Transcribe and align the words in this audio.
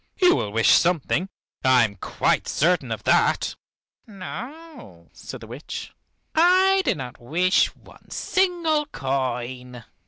You 0.19 0.35
will 0.35 0.49
wish 0.51 0.71
something, 0.71 1.29
I 1.63 1.83
am 1.85 1.93
quite 1.97 2.47
certain 2.47 2.91
of 2.91 3.03
that." 3.03 3.55
"No," 4.07 5.11
said 5.13 5.41
the 5.41 5.45
witch: 5.45 5.93
"I 6.33 6.81
do 6.83 6.95
not 6.95 7.21
wish 7.21 7.75
one 7.75 8.09
single 8.09 8.87
coin. 8.87 9.83